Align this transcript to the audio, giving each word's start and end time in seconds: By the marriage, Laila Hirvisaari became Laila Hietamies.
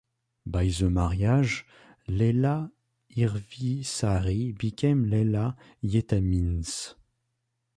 By 0.47 0.69
the 0.69 0.89
marriage, 0.89 1.63
Laila 2.07 2.71
Hirvisaari 3.15 4.57
became 4.57 5.03
Laila 5.05 5.55
Hietamies. 5.83 6.95